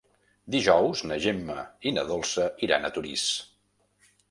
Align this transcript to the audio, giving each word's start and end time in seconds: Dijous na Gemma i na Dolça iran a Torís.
Dijous 0.53 1.03
na 1.11 1.17
Gemma 1.25 1.67
i 1.91 1.95
na 1.99 2.07
Dolça 2.13 2.49
iran 2.69 2.91
a 2.91 2.93
Torís. 2.99 3.29